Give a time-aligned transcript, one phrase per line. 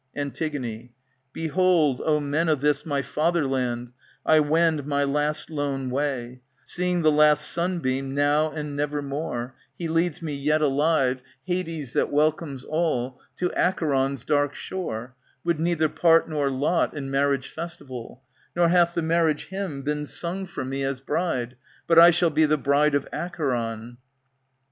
[0.17, 0.89] Jiitig.
[1.31, 3.91] Behold, O men of this my fatherland,
[4.25, 10.19] I wend my last lone way, Seeing the last sunbeam, now and nevermore;"^^ He leads
[10.19, 11.23] me yet alive, k6S ANTIGONE
[11.67, 17.49] Hades that welcomes iil^ To Acheron's dark shore, With neither part nor lot In marriage
[17.51, 18.23] festival,
[18.55, 22.45] Nor hath the marriage hymn Been sung for me as bride, But I shall be
[22.45, 23.99] the bride of Acheron.